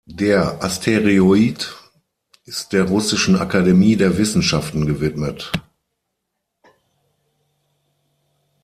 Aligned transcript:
Der 0.09 0.63
Asteroid 0.63 1.75
ist 2.45 2.73
der 2.73 2.85
Russischen 2.85 3.35
Akademie 3.35 3.95
der 3.97 4.17
Wissenschaften 4.17 4.87
gewidmet. 4.87 5.51